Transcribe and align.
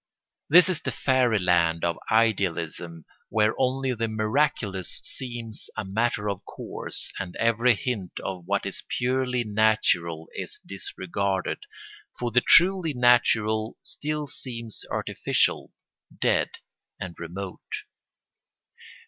This 0.49 0.67
is 0.67 0.81
the 0.81 0.89
fairy 0.91 1.37
land 1.37 1.85
of 1.85 1.99
idealism 2.09 3.05
where 3.29 3.53
only 3.59 3.93
the 3.93 4.07
miraculous 4.07 4.99
seems 5.03 5.69
a 5.77 5.85
matter 5.85 6.27
of 6.27 6.43
course 6.43 7.13
and 7.19 7.35
every 7.35 7.75
hint 7.75 8.19
of 8.21 8.45
what 8.47 8.65
is 8.65 8.81
purely 8.97 9.43
natural 9.43 10.27
is 10.33 10.59
disregarded, 10.65 11.59
for 12.17 12.31
the 12.31 12.41
truly 12.41 12.95
natural 12.95 13.77
still 13.83 14.25
seems 14.25 14.83
artificial, 14.89 15.71
dead, 16.19 16.49
and 16.99 17.13
remote. 17.19 17.83